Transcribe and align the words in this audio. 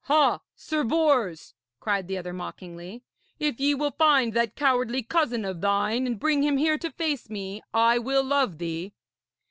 'Ha! 0.05 0.39
Sir 0.55 0.83
Bors,' 0.83 1.53
cried 1.79 2.07
the 2.07 2.17
other 2.17 2.33
mockingly, 2.33 3.03
'if 3.37 3.59
ye 3.59 3.75
will 3.75 3.91
find 3.91 4.33
that 4.33 4.55
cowardly 4.55 5.03
cousin 5.03 5.45
of 5.45 5.61
thine, 5.61 6.07
and 6.07 6.19
bring 6.19 6.41
him 6.41 6.57
here 6.57 6.79
to 6.79 6.89
face 6.89 7.29
me, 7.29 7.61
I 7.71 7.99
will 7.99 8.23
love 8.23 8.57
thee.' 8.57 8.93